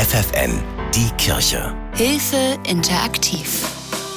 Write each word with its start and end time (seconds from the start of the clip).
FFN, 0.00 0.62
die 0.94 1.10
Kirche. 1.18 1.74
Hilfe 1.92 2.58
interaktiv. 2.66 3.68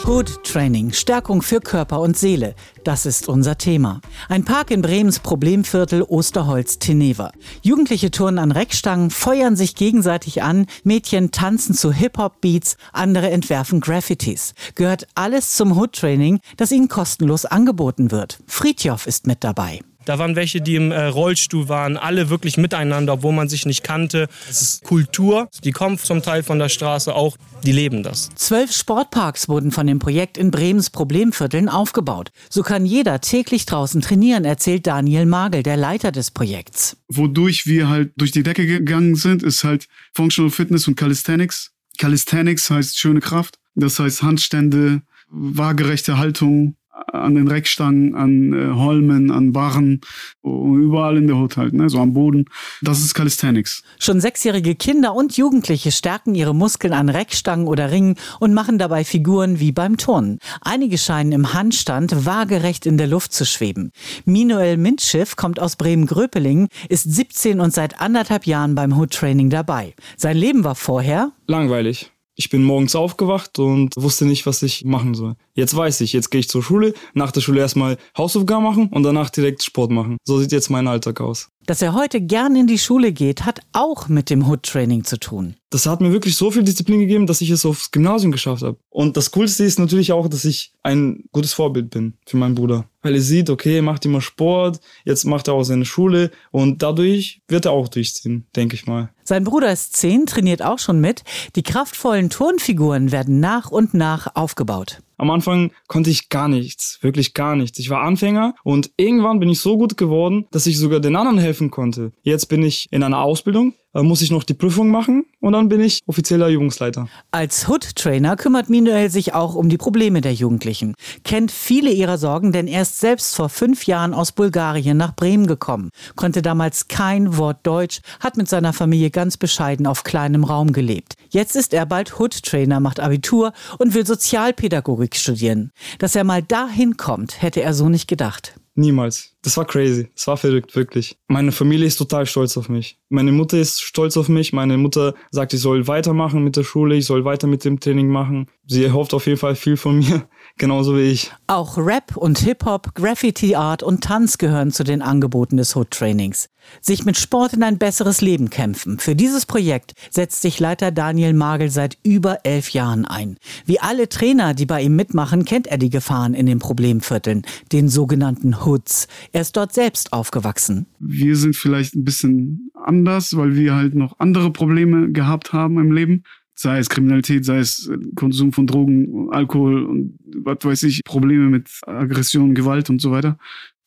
Hood 0.06 0.42
Training, 0.46 0.94
Stärkung 0.94 1.42
für 1.42 1.60
Körper 1.60 2.00
und 2.00 2.18
Seele. 2.18 2.56
Das 2.86 3.06
ist 3.06 3.28
unser 3.28 3.58
Thema. 3.58 4.00
Ein 4.30 4.46
Park 4.46 4.72
in 4.72 4.82
Bremens 4.82 5.20
Problemviertel 5.20 6.02
Osterholz-Teneva. 6.04 7.34
Jugendliche 7.64 8.12
turnen 8.12 8.40
an 8.40 8.54
Reckstangen, 8.54 9.10
feuern 9.10 9.58
sich 9.58 9.76
gegenseitig 9.76 10.42
an, 10.42 10.68
Mädchen 10.86 11.32
tanzen 11.32 11.76
zu 11.76 11.92
Hip-Hop-Beats, 11.92 12.78
andere 12.94 13.30
entwerfen 13.30 13.82
Graffitis. 13.82 14.54
Gehört 14.76 15.08
alles 15.16 15.54
zum 15.58 15.78
Hood 15.78 15.98
Training, 15.98 16.40
das 16.56 16.72
ihnen 16.72 16.88
kostenlos 16.88 17.44
angeboten 17.44 18.10
wird. 18.10 18.40
Friedjof 18.48 19.06
ist 19.06 19.28
mit 19.28 19.44
dabei. 19.44 19.82
Da 20.06 20.20
waren 20.20 20.36
welche, 20.36 20.62
die 20.62 20.76
im 20.76 20.92
äh, 20.92 21.06
Rollstuhl 21.06 21.70
waren, 21.70 21.98
alle 21.98 22.30
wirklich 22.30 22.58
miteinander, 22.58 23.14
obwohl 23.14 23.34
man 23.34 23.50
sich 23.50 23.66
nicht 23.66 23.84
kannte. 23.84 24.28
Es 24.50 24.62
ist 24.62 24.84
Kultur. 24.84 25.50
Die 25.64 25.72
kommen 25.72 25.98
zum 25.98 26.22
Teil 26.22 26.44
von 26.44 26.60
der 26.60 26.70
Straße 26.70 27.14
auch, 27.14 27.38
die 27.64 27.72
leben 27.72 28.04
das. 28.04 28.30
Zwölf 28.36 28.74
Sportparks 28.74 29.48
wurden 29.48 29.72
von 29.72 29.88
dem 29.88 30.00
Projekt 30.00 30.38
in 30.38 30.52
Bremens 30.52 30.90
Problemvierteln 30.90 31.70
aufgebaut. 31.70 32.32
So 32.50 32.64
kann 32.64 32.86
jeder 32.86 33.22
täglich 33.22 33.66
draußen 33.66 34.02
trainieren, 34.02 34.46
erzählt 34.46 34.88
Daniel 34.88 35.26
Magel, 35.26 35.64
der 35.64 35.78
Leiter 35.78 36.12
des 36.12 36.32
Projekts. 36.32 36.98
Wodurch 37.08 37.66
wir 37.66 37.90
halt 37.90 38.12
durch 38.18 38.32
die 38.32 38.44
Decke 38.44 38.66
gegangen 38.66 39.16
sind, 39.16 39.44
ist 39.44 39.64
halt 39.64 39.88
Functional 40.14 40.52
Fitness 40.52 40.88
und 40.88 40.96
Calisthenics. 40.96 41.72
Calisthenics 41.98 42.70
heißt 42.70 42.98
schöne 42.98 43.20
Kraft. 43.20 43.60
Das 43.76 44.00
heißt 44.00 44.22
Handstände, 44.22 45.02
waagerechte 45.30 46.18
Haltung, 46.18 46.76
an 46.94 47.36
den 47.36 47.48
Reckstangen, 47.48 48.16
an 48.16 48.54
äh, 48.54 48.76
Holmen, 48.76 49.32
an 49.32 49.52
Barren, 49.52 50.02
überall 50.44 51.18
in 51.18 51.28
der 51.28 51.38
Hut 51.38 51.58
halt, 51.58 51.74
ne? 51.74 51.90
so 51.90 52.00
am 52.00 52.14
Boden. 52.14 52.46
Das 52.82 53.00
ist 53.00 53.14
Calisthenics. 53.14 53.84
Schon 54.00 54.22
sechsjährige 54.22 54.76
Kinder 54.76 55.16
und 55.16 55.36
Jugendliche 55.36 55.92
stärken 55.92 56.36
ihre 56.36 56.54
Muskeln 56.54 56.94
an 56.94 57.10
Reckstangen 57.10 57.68
oder 57.68 57.92
Ringen 57.92 58.16
und 58.40 58.54
machen 58.54 58.78
dabei 58.78 59.04
Figuren 59.04 59.60
wie 59.60 59.72
beim 59.72 59.98
Turnen. 59.98 60.40
Einige 60.62 60.98
scheinen 60.98 61.32
im 61.32 61.54
Handstand 61.54 62.26
waagerecht 62.26 62.86
in 62.86 62.98
der 62.98 63.08
Luft 63.08 63.34
zu 63.34 63.46
schweben. 63.46 63.92
Minuel 64.26 64.78
Mintschiff 64.78 65.36
kommt 65.36 65.60
aus 65.60 65.76
Bremen-Gröpeling, 65.76 66.68
ist 66.90 67.12
17 67.12 67.60
und 67.60 67.74
seit 67.74 68.00
anderthalb 68.02 68.46
Jahren 68.46 68.76
beim 68.76 68.98
Hood-Training 68.98 69.50
dabei. 69.50 69.96
Sein 70.16 70.38
Leben 70.38 70.64
war 70.64 70.76
vorher 70.76 71.32
langweilig. 71.48 72.13
Ich 72.36 72.50
bin 72.50 72.64
morgens 72.64 72.96
aufgewacht 72.96 73.60
und 73.60 73.94
wusste 73.96 74.26
nicht, 74.26 74.46
was 74.46 74.64
ich 74.64 74.86
machen 74.86 75.14
soll. 75.14 75.36
Jetzt 75.54 75.76
weiß 75.76 76.02
ich, 76.02 76.14
jetzt 76.14 76.32
gehe 76.32 76.40
ich 76.40 76.50
zur 76.50 76.64
Schule, 76.64 76.94
nach 77.14 77.32
der 77.32 77.42
Schule 77.42 77.60
erstmal 77.60 77.98
Hausaufgaben 78.18 78.64
machen 78.64 78.88
und 78.88 79.04
danach 79.04 79.30
direkt 79.30 79.64
Sport 79.64 79.92
machen. 79.92 80.18
So 80.24 80.40
sieht 80.40 80.52
jetzt 80.52 80.70
mein 80.70 80.88
Alltag 80.88 81.22
aus. 81.22 81.50
Dass 81.66 81.82
er 81.82 81.94
heute 81.94 82.20
gern 82.20 82.58
in 82.58 82.68
die 82.68 82.78
Schule 82.78 83.14
geht, 83.14 83.46
hat 83.46 83.62
auch 83.72 84.10
mit 84.10 84.30
dem 84.30 84.50
Hood-Training 84.50 85.06
zu 85.06 85.18
tun. 85.18 85.56
Das 85.70 85.86
hat 85.86 86.02
mir 86.02 86.12
wirklich 86.12 86.36
so 86.36 86.52
viel 86.52 86.64
Disziplin 86.64 87.00
gegeben, 87.00 87.26
dass 87.26 87.40
ich 87.40 87.50
es 87.50 87.66
aufs 87.66 87.90
Gymnasium 87.92 88.34
geschafft 88.34 88.64
habe. 88.64 88.78
Und 88.90 89.16
das 89.16 89.32
Coolste 89.32 89.64
ist 89.64 89.80
natürlich 89.80 90.12
auch, 90.12 90.28
dass 90.28 90.44
ich 90.44 90.74
ein 90.84 91.24
gutes 91.32 91.54
Vorbild 91.54 91.90
bin 91.90 92.16
für 92.28 92.36
meinen 92.36 92.56
Bruder. 92.56 92.86
Weil 93.02 93.16
er 93.16 93.22
sieht, 93.22 93.50
okay, 93.50 93.78
er 93.78 93.82
macht 93.82 94.06
immer 94.06 94.20
Sport, 94.20 94.82
jetzt 95.06 95.24
macht 95.24 95.48
er 95.48 95.54
auch 95.54 95.64
seine 95.64 95.86
Schule 95.86 96.32
und 96.52 96.84
dadurch 96.84 97.42
wird 97.48 97.66
er 97.66 97.72
auch 97.72 97.88
durchziehen, 97.88 98.46
denke 98.56 98.76
ich 98.76 98.86
mal. 98.86 99.10
Sein 99.24 99.46
Bruder 99.46 99.72
ist 99.72 99.96
zehn, 99.96 100.26
trainiert 100.26 100.62
auch 100.62 100.80
schon 100.80 101.00
mit. 101.00 101.24
Die 101.56 101.64
kraftvollen 101.64 102.30
Turnfiguren 102.30 103.14
werden 103.14 103.40
nach 103.40 103.72
und 103.72 103.94
nach 103.94 104.36
aufgebaut. 104.36 105.00
Am 105.18 105.30
Anfang 105.30 105.72
konnte 105.88 106.10
ich 106.10 106.30
gar 106.30 106.48
nichts, 106.48 107.00
wirklich 107.02 107.34
gar 107.34 107.56
nichts. 107.56 107.80
Ich 107.80 107.90
war 107.90 108.02
Anfänger 108.02 108.56
und 108.64 108.92
irgendwann 108.98 109.40
bin 109.40 109.50
ich 109.50 109.60
so 109.60 109.78
gut 109.78 109.98
geworden, 109.98 110.46
dass 110.52 110.68
ich 110.68 110.78
sogar 110.78 111.00
den 111.00 111.16
anderen 111.16 111.38
helfen 111.38 111.72
konnte. 111.72 112.12
Jetzt 112.22 112.48
bin 112.48 112.64
ich 112.64 112.88
in 112.92 113.04
einer 113.04 113.22
Ausbildung 113.22 113.74
muss 114.02 114.24
ich 114.24 114.32
noch 114.32 114.44
die 114.44 114.56
Prüfung 114.56 114.90
machen 114.90 115.26
und 115.40 115.54
dann 115.54 115.70
bin 115.70 115.82
ich 115.82 116.00
offizieller 116.08 116.50
Übungsleiter. 116.50 117.08
Als 117.30 117.68
Hood-Trainer 117.68 118.36
kümmert 118.36 118.70
Minuel 118.70 119.12
sich 119.12 119.36
auch 119.36 119.54
um 119.54 119.70
die 119.70 119.78
Probleme 119.78 120.22
der 120.22 120.34
Jugendlichen. 120.34 120.96
Kennt 121.24 121.52
viele 121.52 121.92
ihrer 121.92 122.18
Sorgen, 122.18 122.52
denn 122.52 122.68
er 122.68 122.82
ist 122.82 123.00
selbst 123.00 123.36
vor 123.36 123.50
fünf 123.50 123.86
Jahren 123.86 124.16
aus 124.16 124.32
Bulgarien 124.32 124.98
nach 124.98 125.16
Bremen 125.16 125.46
gekommen, 125.46 125.90
konnte 126.16 126.42
damals 126.42 126.88
kein 126.88 127.38
Wort 127.38 127.60
Deutsch, 127.68 128.02
hat 128.20 128.38
mit 128.38 128.50
seiner 128.50 128.74
Familie 128.74 129.12
ganz 129.12 129.38
bescheiden 129.38 129.86
auf 129.86 130.04
kleinem 130.04 130.44
Raum 130.44 130.74
gelebt. 130.74 131.14
Jetzt 131.30 131.56
ist 131.56 131.74
er 131.74 131.86
bald 131.86 132.20
Hood-Trainer, 132.20 132.80
macht 132.80 133.00
Abitur 133.00 133.54
und 133.78 133.94
will 133.94 134.08
Sozialpädagogik 134.08 135.16
studieren. 135.16 135.72
Dass 136.00 136.16
er 136.16 136.24
mal 136.24 136.42
dahin 136.42 136.98
kommt, 136.98 137.42
hätte 137.42 137.62
er 137.62 137.74
so 137.74 137.90
nicht 137.90 138.08
gedacht. 138.08 138.56
Niemals. 138.76 139.33
Das 139.44 139.58
war 139.58 139.66
crazy. 139.66 140.10
Das 140.16 140.26
war 140.28 140.38
verrückt, 140.38 140.74
wirklich. 140.76 141.18
Meine 141.28 141.52
Familie 141.52 141.86
ist 141.86 141.98
total 141.98 142.26
stolz 142.26 142.58
auf 142.58 142.70
mich. 142.70 142.98
Meine 143.10 143.34
Mutter 143.34 143.58
ist 143.58 143.82
stolz 143.82 144.16
auf 144.16 144.30
mich. 144.30 144.54
Meine 144.54 144.78
Mutter 144.78 145.14
sagt, 145.32 145.54
ich 145.54 145.60
soll 145.60 145.86
weitermachen 145.88 146.44
mit 146.44 146.56
der 146.56 146.64
Schule, 146.64 146.96
ich 146.96 147.06
soll 147.06 147.26
weiter 147.26 147.46
mit 147.46 147.66
dem 147.66 147.80
Training 147.80 148.08
machen. 148.08 148.48
Sie 148.66 148.84
erhofft 148.86 149.14
auf 149.14 149.28
jeden 149.28 149.38
Fall 149.38 149.56
viel 149.56 149.76
von 149.76 150.00
mir, 150.00 150.28
genauso 150.58 150.98
wie 150.98 151.12
ich. 151.12 151.32
Auch 151.48 151.78
Rap 151.78 152.16
und 152.16 152.40
Hip-Hop, 152.40 152.96
Graffiti 152.96 153.56
Art 153.56 153.84
und 153.84 154.02
Tanz 154.02 154.38
gehören 154.38 154.72
zu 154.72 154.86
den 154.86 155.02
Angeboten 155.02 155.58
des 155.58 155.76
Hood 155.76 155.92
Trainings. 155.92 156.50
Sich 156.82 157.06
mit 157.06 157.18
Sport 157.18 157.54
in 157.54 157.64
ein 157.64 157.78
besseres 157.78 158.22
Leben 158.22 158.50
kämpfen. 158.50 159.00
Für 159.00 159.16
dieses 159.16 159.46
Projekt 159.46 159.94
setzt 160.10 160.42
sich 160.42 160.62
Leiter 160.62 160.92
Daniel 160.92 161.34
Magel 161.34 161.70
seit 161.70 161.98
über 162.04 162.40
elf 162.46 162.70
Jahren 162.70 163.06
ein. 163.06 163.38
Wie 163.66 163.82
alle 163.82 164.08
Trainer, 164.08 164.54
die 164.54 164.66
bei 164.66 164.82
ihm 164.82 164.96
mitmachen, 164.96 165.44
kennt 165.46 165.68
er 165.68 165.78
die 165.78 165.90
Gefahren 165.90 166.34
in 166.34 166.46
den 166.46 166.60
Problemvierteln, 166.60 167.44
den 167.72 167.90
sogenannten 167.90 168.66
Hoods. 168.66 169.08
Er 169.34 169.42
ist 169.42 169.58
dort 169.58 169.74
selbst 169.74 170.14
aufgewachsen. 170.14 170.86
Wir 171.00 171.36
sind 171.36 171.56
vielleicht 171.56 171.96
ein 171.96 172.04
bisschen 172.04 172.72
anders, 172.76 173.36
weil 173.36 173.56
wir 173.56 173.76
halt 173.76 173.96
noch 173.96 174.20
andere 174.20 174.52
Probleme 174.54 175.12
gehabt 175.12 175.54
haben 175.54 175.80
im 175.80 175.92
Leben 175.92 176.24
sei 176.56 176.78
es 176.78 176.90
Kriminalität, 176.90 177.46
sei 177.46 177.60
es 177.60 177.90
Konsum 178.16 178.54
von 178.54 178.68
Drogen, 178.68 179.30
Alkohol 179.32 179.86
und 179.86 180.20
was 180.36 180.58
weiß 180.62 180.84
ich, 180.84 181.04
Probleme 181.04 181.50
mit 181.50 181.70
Aggression, 181.86 182.54
Gewalt 182.54 182.90
und 182.90 183.02
so 183.02 183.12
weiter. 183.12 183.38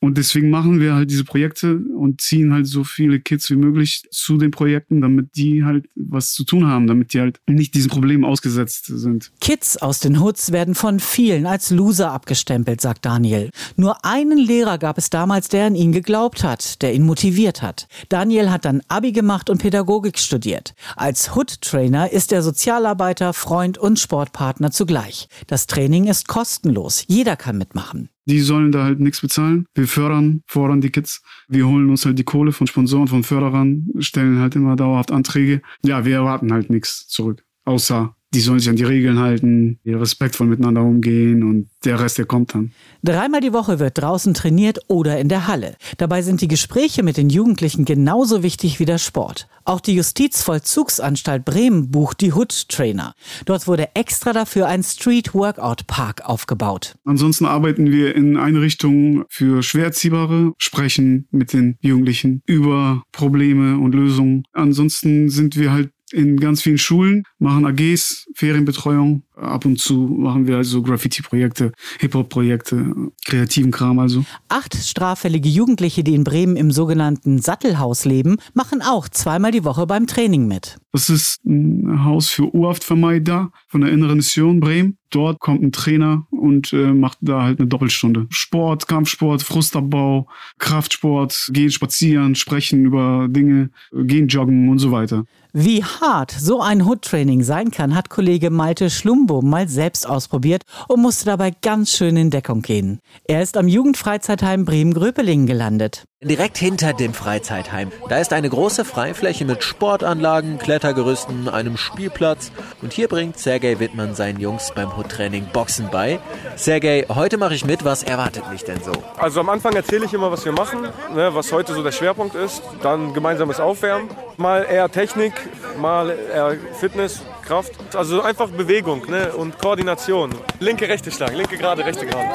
Und 0.07 0.17
deswegen 0.19 0.51
machen 0.51 0.79
wir 0.79 0.95
halt 0.95 1.11
diese 1.11 1.25
Projekte 1.25 1.79
und 1.79 2.21
ziehen 2.21 2.53
halt 2.53 2.69
so 2.69 2.85
viele 2.85 3.19
Kids 3.19 3.51
wie 3.51 3.57
möglich 3.57 4.07
zu 4.13 4.37
den 4.37 4.53
Projekten, 4.53 5.01
damit 5.01 5.35
die 5.35 5.65
halt 5.65 5.89
was 5.97 6.33
zu 6.33 6.45
tun 6.45 6.65
haben, 6.65 6.87
damit 6.87 7.13
die 7.13 7.21
halt 7.21 7.41
nicht 7.49 7.75
diesen 7.75 7.91
Problemen 7.91 8.25
ausgesetzt 8.25 8.87
sind. 8.87 9.33
Kids 9.41 9.77
aus 9.79 9.99
den 9.99 10.21
Hoods 10.21 10.53
werden 10.53 10.77
von 10.77 11.01
vielen 11.01 11.45
als 11.45 11.71
Loser 11.71 12.13
abgestempelt, 12.13 12.81
sagt 12.81 13.05
Daniel. 13.05 13.51
Nur 13.75 14.05
einen 14.05 14.39
Lehrer 14.39 14.79
gab 14.79 14.97
es 14.97 15.11
damals, 15.11 15.49
der 15.49 15.67
an 15.67 15.75
ihn 15.75 15.91
geglaubt 15.91 16.45
hat, 16.45 16.83
der 16.83 16.95
ihn 16.95 17.05
motiviert 17.05 17.61
hat. 17.61 17.89
Daniel 18.09 18.51
hat 18.51 18.65
dann 18.65 18.83
Abi 18.87 19.11
gemacht 19.11 19.51
und 19.51 19.59
Pädagogik 19.59 20.21
studiert. 20.21 20.75
Als 20.95 21.35
Hood-Trainer 21.35 22.13
ist 22.13 22.31
er 22.31 22.43
Sozialarbeiter, 22.43 23.33
Freund 23.33 23.77
und 23.77 23.99
Sportpartner 23.99 24.71
zugleich. 24.71 25.27
Das 25.49 25.67
Training 25.67 26.07
ist 26.07 26.29
kostenlos. 26.29 27.03
Jeder 27.09 27.35
kann 27.35 27.59
mitmachen. 27.59 28.09
Die 28.27 28.41
sollen 28.41 28.73
da 28.73 28.85
halt 28.85 29.01
nichts 29.01 29.21
bezahlen. 29.21 29.67
Wir 29.75 29.87
fördern, 29.87 30.43
fordern 30.47 30.81
die 30.81 30.91
Kids. 30.91 31.23
Wir 31.49 31.67
holen 31.67 31.89
uns 31.91 32.05
halt 32.05 32.19
die 32.19 32.25
Kohle 32.25 32.53
von 32.53 32.67
Sponsoren, 32.67 33.09
von 33.09 33.23
Förderern, 33.23 33.89
stellen 33.99 34.39
halt 34.39 34.57
immer 34.57 34.77
dauerhaft 34.77 35.13
Anträge. 35.13 35.63
Ja, 35.85 36.05
wir 36.05 36.17
erwarten 36.17 36.53
halt 36.53 36.69
nichts 36.69 37.07
zurück. 37.07 37.45
Außer 37.65 38.17
die 38.37 38.43
sollen 38.43 38.59
sich 38.59 38.69
an 38.69 38.77
die 38.77 38.85
Regeln 38.85 39.19
halten, 39.19 39.79
respektvoll 39.87 40.47
miteinander 40.47 40.83
umgehen 40.83 41.43
und 41.43 41.71
der 41.87 41.99
Rest, 41.99 42.19
der 42.19 42.27
kommt 42.27 42.55
dann. 42.55 42.73
Dreimal 43.03 43.41
die 43.41 43.55
Woche 43.55 43.79
wird 43.79 43.97
draußen 43.97 44.35
trainiert 44.35 44.79
oder 44.89 45.19
in 45.19 45.31
der 45.31 45.47
Halle. 45.47 45.77
Dabei 45.97 46.21
sind 46.21 46.43
die 46.43 46.49
Gespräche 46.49 47.03
mit 47.03 47.17
den 47.17 47.31
Jugendlichen 47.31 47.87
genauso 47.87 48.43
wichtig 48.43 48.79
wie 48.79 48.85
der 48.85 48.99
Sport. 48.99 49.49
Auch 49.65 49.81
die 49.81 49.95
Justizvollzugsanstalt 49.95 51.47
Bremen 51.47 51.91
bucht 51.91 52.21
die 52.21 52.33
Hood 52.33 52.69
Trainer. 52.69 53.15
Dort 53.47 53.67
wurde 53.67 53.89
extra 53.95 54.35
dafür 54.35 54.67
ein 54.67 54.83
Street 54.83 55.33
Workout 55.33 55.87
Park 55.87 56.23
aufgebaut. 56.25 56.95
Ansonsten 57.05 57.47
arbeiten 57.47 57.91
wir 57.91 58.15
in 58.15 58.37
Einrichtungen 58.37 59.25
für 59.31 59.63
Schwerziehbare, 59.63 60.53
sprechen 60.59 61.27
mit 61.31 61.55
den 61.55 61.79
Jugendlichen 61.81 62.43
über 62.45 63.03
Probleme 63.13 63.79
und 63.79 63.95
Lösungen. 63.95 64.45
Ansonsten 64.53 65.31
sind 65.31 65.57
wir 65.57 65.73
halt 65.73 65.91
in 66.13 66.39
ganz 66.39 66.63
vielen 66.63 66.79
Schulen, 66.79 67.25
machen 67.39 67.67
AGs, 67.67 68.29
Ferienbetreuung. 68.35 69.23
Ab 69.37 69.67
und 69.67 69.79
zu 69.79 69.95
machen 69.95 70.47
wir 70.47 70.57
also 70.57 70.83
Graffiti-Projekte, 70.83 71.73
Hip-Hop-Projekte, 72.01 72.95
kreativen 73.27 73.71
Kram 73.71 73.99
also. 73.99 74.25
Acht 74.49 74.75
straffällige 74.75 75.51
Jugendliche, 75.51 76.03
die 76.03 76.15
in 76.15 76.25
Bremen 76.25 76.57
im 76.57 76.71
sogenannten 76.71 77.39
Sattelhaus 77.39 78.07
leben, 78.07 78.39
machen 78.55 78.81
auch 78.81 79.11
zweimal 79.11 79.51
die 79.53 79.65
Woche 79.65 79.87
beim 79.87 80.07
Training 80.07 80.49
mit. 80.49 80.79
Das 80.93 81.11
ist 81.11 81.45
ein 81.45 82.05
Haus 82.05 82.31
für 82.31 82.55
Urhaftvermeider 82.55 83.51
von 83.69 83.83
der 83.83 83.93
Inneren 83.93 84.17
Mission 84.17 84.61
Bremen. 84.61 84.97
Dort 85.11 85.41
kommt 85.41 85.63
ein 85.63 85.71
Trainer 85.71 86.27
und 86.31 86.73
äh, 86.73 86.93
macht 86.93 87.19
da 87.21 87.43
halt 87.43 87.59
eine 87.59 87.69
Doppelstunde. 87.69 88.27
Sport, 88.31 88.89
Kampfsport, 88.89 89.43
Frustabbau, 89.43 90.27
Kraftsport, 90.59 91.51
gehen 91.53 91.71
spazieren, 91.71 92.35
sprechen 92.35 92.87
über 92.87 93.29
Dinge, 93.29 93.71
gehen 93.93 94.29
joggen 94.29 94.69
und 94.71 94.79
so 94.79 94.91
weiter. 94.91 95.25
Wie 95.53 95.83
hart 95.83 96.33
so 96.33 96.61
ein 96.61 96.83
Hood-Training 96.85 97.43
sein 97.43 97.71
kann, 97.71 97.95
hat 97.95 98.11
Kollege 98.11 98.51
Malte 98.51 98.91
Schlumbo 99.27 99.43
mal 99.43 99.69
selbst 99.69 100.09
ausprobiert 100.09 100.63
und 100.89 101.03
musste 101.03 101.25
dabei 101.25 101.51
ganz 101.63 101.91
schön 101.91 102.17
in 102.17 102.31
Deckung 102.31 102.63
gehen. 102.63 103.01
Er 103.25 103.43
ist 103.43 103.57
am 103.57 103.67
Jugendfreizeitheim 103.67 104.65
Bremen-Gröpelingen 104.65 105.47
gelandet. 105.47 106.05
Direkt 106.23 106.57
hinter 106.57 106.93
dem 106.93 107.13
Freizeitheim. 107.13 107.91
Da 108.09 108.19
ist 108.19 108.33
eine 108.33 108.49
große 108.49 108.85
Freifläche 108.85 109.45
mit 109.45 109.63
Sportanlagen, 109.63 110.59
Klettergerüsten, 110.59 111.49
einem 111.49 111.77
Spielplatz. 111.77 112.53
Und 112.83 112.93
hier 112.93 113.09
bringt 113.09 113.39
Sergej 113.39 113.81
Wittmann 113.81 114.15
seinen 114.15 114.41
Jungs 114.41 114.73
beim 114.75 114.97
Hood-Training 114.97 115.49
Boxen 115.53 115.89
bei. 115.91 116.19
Sergej, 116.57 117.07
heute 117.09 117.37
mache 117.37 117.55
ich 117.55 117.65
mit. 117.65 117.85
Was 117.85 118.03
erwartet 118.03 118.51
mich 118.51 118.65
denn 118.65 118.83
so? 118.83 118.93
Also 119.19 119.41
am 119.41 119.49
Anfang 119.51 119.75
erzähle 119.75 120.07
ich 120.07 120.15
immer, 120.15 120.31
was 120.31 120.45
wir 120.45 120.53
machen, 120.53 120.83
ne, 121.15 121.35
was 121.35 121.53
heute 121.53 121.75
so 121.75 121.83
der 121.83 121.93
Schwerpunkt 121.93 122.35
ist. 122.35 122.63
Dann 122.83 123.13
gemeinsames 123.13 123.61
Aufwärmen. 123.61 124.09
Mal 124.37 124.67
eher 124.69 124.91
Technik, 124.91 125.33
mal 125.79 126.11
eher 126.11 126.57
Fitness, 126.79 127.23
Kraft. 127.47 127.73
Also 127.95 128.23
einfach 128.23 128.49
Bewegung 128.51 129.09
ne, 129.09 129.33
und 129.33 129.59
Koordination. 129.59 130.35
Linke, 130.61 130.89
rechte 130.89 131.11
Schlag, 131.11 131.33
linke 131.35 131.57
gerade, 131.57 131.85
rechte 131.85 132.07
gerade. 132.07 132.29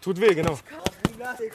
Tut 0.00 0.20
weh, 0.20 0.34
genau. 0.34 0.58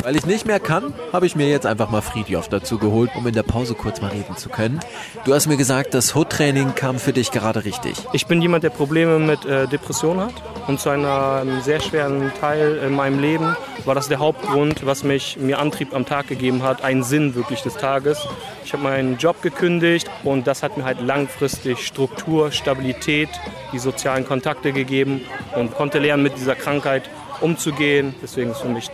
Weil 0.04 0.16
ich 0.16 0.26
nicht 0.26 0.46
mehr 0.46 0.60
kann, 0.60 0.94
habe 1.12 1.26
ich 1.26 1.36
mir 1.36 1.50
jetzt 1.50 1.66
einfach 1.66 1.90
mal 1.90 2.02
Friedjof 2.02 2.48
dazu 2.50 2.78
geholt, 2.78 3.12
um 3.16 3.28
in 3.28 3.34
der 3.34 3.44
Pause 3.44 3.74
kurz 3.74 4.02
mal 4.02 4.10
reden 4.12 4.38
zu 4.38 4.50
können. 4.50 4.80
Du 5.26 5.34
hast 5.34 5.48
mir 5.48 5.58
gesagt, 5.58 5.94
das 5.94 6.16
Hood-Training 6.16 6.76
kam 6.76 7.00
für 7.00 7.14
dich 7.14 7.32
gerade 7.32 7.66
richtig. 7.66 7.96
Ich 8.14 8.28
bin 8.28 8.42
jemand, 8.42 8.64
der 8.64 8.70
Probleme 8.70 9.20
mit 9.20 9.46
äh, 9.46 9.68
Depression 9.68 10.20
hat. 10.20 10.34
Und 10.68 10.82
zu 10.82 10.90
einem 10.90 11.62
sehr 11.62 11.80
schweren 11.80 12.32
Teil 12.42 12.78
in 12.86 12.94
meinem 12.94 13.20
Leben 13.20 13.56
war 13.86 13.96
das 13.96 14.10
der 14.10 14.20
Hauptgrund, 14.20 14.86
was 14.86 15.04
mich 15.04 15.38
mir 15.38 15.60
Antrieb 15.60 15.96
am 15.96 16.06
Tag 16.06 16.28
gegeben 16.28 16.62
hat, 16.62 16.84
einen 16.84 17.04
Sinn 17.04 17.36
wirklich 17.36 17.62
des 17.62 17.76
Tages. 17.76 18.28
Ich 18.66 18.74
habe 18.74 18.84
meinen 18.84 19.18
Job 19.18 19.42
gekündigt 19.42 20.10
und 20.24 20.46
das 20.46 20.64
hat 20.64 20.78
mir 20.78 20.84
halt 20.84 21.00
langfristig 21.00 21.86
Struktur, 21.86 22.52
Stabilität, 22.52 23.30
die 23.72 23.80
sozialen 23.80 24.26
Kontakte 24.26 24.74
gegeben 24.74 25.22
und 25.56 25.74
konnte 25.74 26.00
lernen, 26.00 26.24
mit 26.24 26.36
dieser 26.36 26.56
Krankheit 26.56 27.10
umzugehen. 27.40 28.14
Deswegen 28.22 28.52
ist 28.52 28.62
für 28.62 28.68
mich 28.68 28.90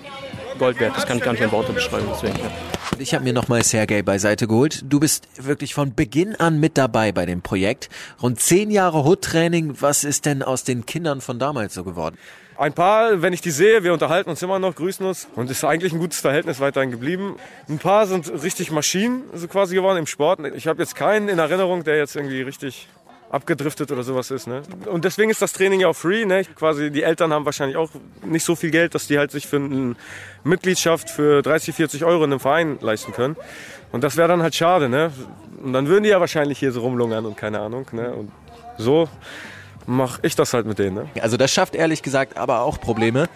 Gold 0.59 0.79
wert. 0.79 0.95
Das 0.95 1.05
kann 1.05 1.17
ich 1.17 1.23
gar 1.23 1.31
nicht 1.31 1.41
in 1.41 1.51
Worte 1.51 1.73
beschreiben. 1.73 2.07
Deswegen, 2.11 2.37
ja. 2.37 2.51
Ich 2.99 3.13
habe 3.13 3.23
mir 3.23 3.33
nochmal 3.33 3.63
Sergej 3.63 4.03
beiseite 4.03 4.47
geholt. 4.47 4.83
Du 4.87 4.99
bist 4.99 5.27
wirklich 5.37 5.73
von 5.73 5.95
Beginn 5.95 6.35
an 6.35 6.59
mit 6.59 6.77
dabei 6.77 7.11
bei 7.11 7.25
dem 7.25 7.41
Projekt. 7.41 7.89
Rund 8.21 8.39
zehn 8.39 8.69
Jahre 8.69 9.03
Hood-Training. 9.03 9.81
Was 9.81 10.03
ist 10.03 10.25
denn 10.25 10.43
aus 10.43 10.63
den 10.63 10.85
Kindern 10.85 11.21
von 11.21 11.39
damals 11.39 11.73
so 11.73 11.83
geworden? 11.83 12.17
Ein 12.55 12.73
paar, 12.73 13.21
wenn 13.23 13.33
ich 13.33 13.41
die 13.41 13.51
sehe, 13.51 13.83
wir 13.83 13.93
unterhalten 13.93 14.29
uns 14.29 14.41
immer 14.43 14.59
noch, 14.59 14.75
grüßen 14.75 15.03
uns 15.05 15.27
und 15.35 15.49
ist 15.49 15.63
eigentlich 15.63 15.91
ein 15.91 15.99
gutes 15.99 16.19
Verhältnis 16.19 16.59
weiterhin 16.59 16.91
geblieben. 16.91 17.35
Ein 17.67 17.79
paar 17.79 18.05
sind 18.05 18.31
richtig 18.43 18.69
Maschinen 18.69 19.23
so 19.33 19.47
quasi 19.47 19.73
geworden 19.73 19.97
im 19.97 20.05
Sport. 20.05 20.39
Ich 20.55 20.67
habe 20.67 20.81
jetzt 20.81 20.95
keinen 20.95 21.29
in 21.29 21.39
Erinnerung, 21.39 21.83
der 21.83 21.97
jetzt 21.97 22.15
irgendwie 22.15 22.43
richtig 22.43 22.87
abgedriftet 23.33 23.91
oder 23.91 24.03
sowas 24.03 24.29
ist. 24.29 24.47
Ne? 24.47 24.61
Und 24.85 25.05
deswegen 25.05 25.31
ist 25.31 25.41
das 25.41 25.53
Training 25.53 25.79
ja 25.79 25.87
auch 25.87 25.95
free. 25.95 26.23
Ne? 26.23 26.43
Quasi 26.55 26.91
die 26.91 27.01
Eltern 27.01 27.33
haben 27.33 27.45
wahrscheinlich 27.45 27.77
auch 27.77 27.89
nicht 28.23 28.45
so 28.45 28.55
viel 28.55 28.69
Geld, 28.69 28.93
dass 28.93 29.07
die 29.07 29.17
halt 29.17 29.31
sich 29.31 29.47
für 29.47 29.55
eine 29.55 29.95
Mitgliedschaft 30.43 31.09
für 31.09 31.41
30, 31.41 31.73
40 31.73 32.05
Euro 32.05 32.23
in 32.23 32.31
einem 32.31 32.39
Verein 32.39 32.77
leisten 32.79 33.11
können. 33.11 33.35
Und 33.91 34.03
das 34.03 34.17
wäre 34.17 34.27
dann 34.27 34.43
halt 34.43 34.53
schade. 34.53 34.87
Ne? 34.87 35.11
Und 35.63 35.73
dann 35.73 35.87
würden 35.87 36.03
die 36.03 36.09
ja 36.09 36.19
wahrscheinlich 36.19 36.59
hier 36.59 36.71
so 36.71 36.81
rumlungern 36.81 37.25
und 37.25 37.35
keine 37.35 37.59
Ahnung. 37.59 37.87
Ne? 37.91 38.13
Und 38.13 38.31
so 38.77 39.09
mache 39.87 40.19
ich 40.21 40.35
das 40.35 40.53
halt 40.53 40.67
mit 40.67 40.77
denen. 40.77 40.95
Ne? 40.95 41.09
Also 41.19 41.35
das 41.35 41.51
schafft 41.51 41.73
ehrlich 41.73 42.03
gesagt 42.03 42.37
aber 42.37 42.61
auch 42.61 42.79
Probleme. 42.79 43.27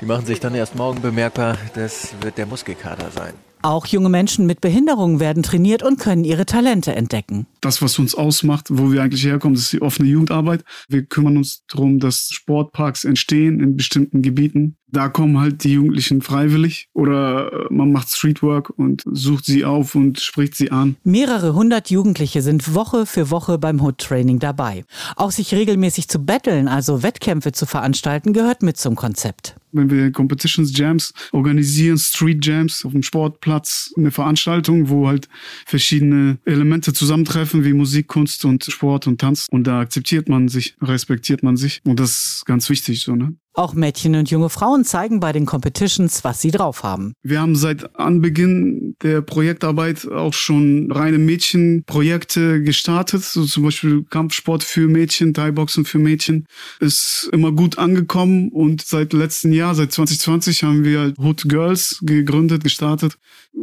Die 0.00 0.06
machen 0.06 0.26
sich 0.26 0.40
dann 0.40 0.54
erst 0.56 0.74
morgen 0.74 1.00
bemerkbar. 1.00 1.56
Das 1.74 2.12
wird 2.22 2.38
der 2.38 2.46
Muskelkater 2.46 3.10
sein. 3.12 3.34
Auch 3.64 3.86
junge 3.86 4.10
Menschen 4.10 4.44
mit 4.44 4.60
Behinderungen 4.60 5.20
werden 5.20 5.42
trainiert 5.42 5.82
und 5.82 5.98
können 5.98 6.24
ihre 6.24 6.44
Talente 6.44 6.94
entdecken. 6.94 7.46
Das, 7.62 7.80
was 7.80 7.98
uns 7.98 8.14
ausmacht, 8.14 8.66
wo 8.68 8.92
wir 8.92 9.02
eigentlich 9.02 9.24
herkommen, 9.24 9.56
ist 9.56 9.72
die 9.72 9.80
offene 9.80 10.06
Jugendarbeit. 10.06 10.62
Wir 10.86 11.02
kümmern 11.06 11.38
uns 11.38 11.64
darum, 11.68 11.98
dass 11.98 12.28
Sportparks 12.28 13.04
entstehen 13.06 13.60
in 13.60 13.74
bestimmten 13.74 14.20
Gebieten. 14.20 14.76
Da 14.88 15.08
kommen 15.08 15.40
halt 15.40 15.64
die 15.64 15.72
Jugendlichen 15.72 16.20
freiwillig 16.20 16.90
oder 16.92 17.50
äh, 17.52 17.66
man 17.70 17.90
macht 17.90 18.10
Streetwork 18.10 18.68
und 18.68 19.02
sucht 19.10 19.46
sie 19.46 19.64
auf 19.64 19.94
und 19.94 20.20
spricht 20.20 20.56
sie 20.56 20.70
an. 20.70 20.96
Mehrere 21.02 21.54
hundert 21.54 21.88
Jugendliche 21.88 22.42
sind 22.42 22.74
Woche 22.74 23.06
für 23.06 23.30
Woche 23.30 23.56
beim 23.56 23.80
Hood-Training 23.80 24.40
dabei. 24.40 24.84
Auch 25.16 25.30
sich 25.30 25.54
regelmäßig 25.54 26.08
zu 26.08 26.18
betteln, 26.18 26.68
also 26.68 27.02
Wettkämpfe 27.02 27.52
zu 27.52 27.64
veranstalten, 27.64 28.34
gehört 28.34 28.62
mit 28.62 28.76
zum 28.76 28.94
Konzept 28.94 29.56
wenn 29.74 29.90
wir 29.90 30.10
Competitions 30.12 30.76
Jams 30.76 31.12
organisieren, 31.32 31.98
Street 31.98 32.44
Jams 32.44 32.84
auf 32.84 32.92
dem 32.92 33.02
Sportplatz, 33.02 33.92
eine 33.96 34.10
Veranstaltung, 34.10 34.88
wo 34.88 35.08
halt 35.08 35.28
verschiedene 35.66 36.38
Elemente 36.44 36.92
zusammentreffen, 36.92 37.64
wie 37.64 37.72
Musik, 37.72 38.08
Kunst 38.08 38.44
und 38.44 38.64
Sport 38.64 39.06
und 39.06 39.20
Tanz. 39.20 39.46
Und 39.50 39.66
da 39.66 39.80
akzeptiert 39.80 40.28
man 40.28 40.48
sich, 40.48 40.76
respektiert 40.80 41.42
man 41.42 41.56
sich. 41.56 41.80
Und 41.84 42.00
das 42.00 42.36
ist 42.36 42.46
ganz 42.46 42.70
wichtig 42.70 43.02
so, 43.02 43.14
ne? 43.14 43.34
Auch 43.56 43.72
Mädchen 43.74 44.16
und 44.16 44.28
junge 44.30 44.48
Frauen 44.48 44.84
zeigen 44.84 45.20
bei 45.20 45.30
den 45.30 45.46
Competitions, 45.46 46.24
was 46.24 46.40
sie 46.40 46.50
drauf 46.50 46.82
haben. 46.82 47.14
Wir 47.22 47.40
haben 47.40 47.54
seit 47.54 47.94
Anbeginn 47.96 48.96
der 49.00 49.22
Projektarbeit 49.22 50.08
auch 50.10 50.34
schon 50.34 50.90
reine 50.90 51.18
Mädchenprojekte 51.18 52.62
gestartet. 52.62 53.22
So 53.22 53.44
zum 53.44 53.62
Beispiel 53.62 54.02
Kampfsport 54.10 54.64
für 54.64 54.88
Mädchen, 54.88 55.34
Thai-Boxen 55.34 55.84
für 55.84 56.00
Mädchen. 56.00 56.46
Ist 56.80 57.30
immer 57.32 57.52
gut 57.52 57.78
angekommen 57.78 58.48
und 58.48 58.82
seit 58.82 59.12
letztem 59.12 59.52
Jahr, 59.52 59.76
seit 59.76 59.92
2020 59.92 60.64
haben 60.64 60.82
wir 60.82 61.14
Hood 61.16 61.48
Girls 61.48 62.00
gegründet, 62.02 62.64
gestartet. 62.64 63.18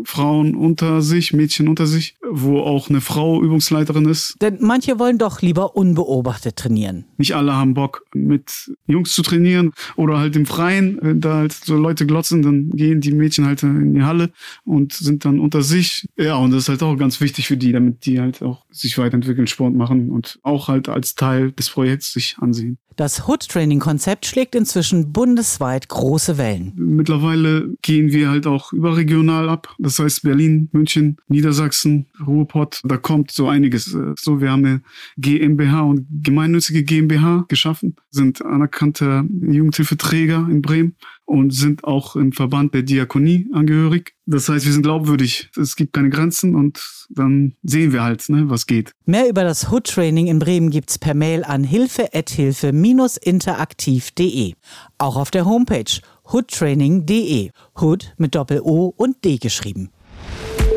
Frauen 0.05 0.55
unter 0.55 1.01
sich, 1.01 1.33
Mädchen 1.33 1.67
unter 1.67 1.85
sich, 1.85 2.15
wo 2.25 2.61
auch 2.61 2.89
eine 2.89 3.01
Frau 3.01 3.43
Übungsleiterin 3.43 4.07
ist. 4.07 4.35
Denn 4.41 4.59
manche 4.61 4.99
wollen 4.99 5.17
doch 5.17 5.41
lieber 5.41 5.75
unbeobachtet 5.75 6.55
trainieren. 6.55 7.03
Nicht 7.17 7.35
alle 7.35 7.53
haben 7.53 7.73
Bock, 7.73 8.05
mit 8.13 8.71
Jungs 8.87 9.13
zu 9.13 9.21
trainieren 9.21 9.73
oder 9.95 10.19
halt 10.19 10.35
im 10.35 10.45
Freien. 10.45 10.97
Wenn 11.01 11.21
da 11.21 11.35
halt 11.35 11.53
so 11.53 11.75
Leute 11.77 12.05
glotzen, 12.05 12.41
dann 12.41 12.69
gehen 12.71 13.01
die 13.01 13.11
Mädchen 13.11 13.45
halt 13.45 13.63
in 13.63 13.93
die 13.93 14.03
Halle 14.03 14.29
und 14.63 14.93
sind 14.93 15.25
dann 15.25 15.39
unter 15.39 15.61
sich. 15.61 16.07
Ja, 16.17 16.35
und 16.35 16.51
das 16.51 16.63
ist 16.63 16.69
halt 16.69 16.83
auch 16.83 16.95
ganz 16.95 17.21
wichtig 17.21 17.47
für 17.47 17.57
die, 17.57 17.71
damit 17.71 18.05
die 18.05 18.19
halt 18.19 18.41
auch 18.41 18.65
sich 18.71 18.97
weiterentwickeln, 18.97 19.47
Sport 19.47 19.75
machen 19.75 20.09
und 20.11 20.39
auch 20.43 20.67
halt 20.67 20.89
als 20.89 21.15
Teil 21.15 21.51
des 21.51 21.69
Projekts 21.69 22.13
sich 22.13 22.37
ansehen. 22.39 22.77
Das 22.97 23.27
Hood-Training-Konzept 23.27 24.25
schlägt 24.25 24.53
inzwischen 24.53 25.13
bundesweit 25.13 25.87
große 25.87 26.37
Wellen. 26.37 26.73
Mittlerweile 26.75 27.73
gehen 27.81 28.11
wir 28.11 28.29
halt 28.29 28.45
auch 28.45 28.73
überregional 28.73 29.49
ab. 29.49 29.73
Das 29.79 29.97
heißt 29.97 30.23
Berlin, 30.23 30.69
München, 30.73 31.17
Niedersachsen, 31.27 32.07
Ruhrpott. 32.25 32.81
Da 32.83 32.97
kommt 32.97 33.31
so 33.31 33.47
einiges. 33.47 33.85
So, 34.19 34.41
wir 34.41 34.51
haben 34.51 34.65
eine 34.65 34.81
GmbH 35.17 35.81
und 35.81 36.05
gemeinnützige 36.21 36.83
GmbH 36.83 37.45
geschaffen, 37.47 37.95
sind 38.09 38.43
anerkannte 38.45 39.23
Jugendhilfeträger 39.71 40.47
in 40.49 40.61
Bremen 40.61 40.97
und 41.25 41.51
sind 41.51 41.85
auch 41.85 42.15
im 42.15 42.31
Verband 42.33 42.73
der 42.73 42.81
Diakonie 42.83 43.47
angehörig. 43.53 44.13
Das 44.25 44.47
heißt, 44.49 44.65
wir 44.65 44.73
sind 44.73 44.81
glaubwürdig. 44.83 45.49
Es 45.59 45.75
gibt 45.75 45.93
keine 45.93 46.09
Grenzen 46.09 46.55
und 46.55 47.07
dann 47.09 47.53
sehen 47.63 47.93
wir 47.93 48.03
halt, 48.03 48.29
ne, 48.29 48.49
was 48.49 48.67
geht. 48.67 48.91
Mehr 49.05 49.29
über 49.29 49.43
das 49.43 49.71
Hood-Training 49.71 50.27
in 50.27 50.37
Bremen 50.39 50.71
gibt's 50.71 50.99
per 50.99 51.13
Mail 51.13 51.45
an 51.45 51.63
hilfe-interaktiv.de. 51.63 54.53
Auch 54.97 55.15
auf 55.15 55.31
der 55.31 55.45
Homepage 55.45 56.01
hoodtraining.de. 56.31 57.51
Hood 57.79 58.13
mit 58.17 58.35
Doppel-O 58.35 58.93
und 58.95 59.23
D 59.23 59.37
geschrieben. 59.37 59.89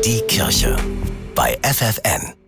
Die 0.05 0.21
Kirche 0.27 0.77
bei 1.35 1.57
FFN. 1.63 2.44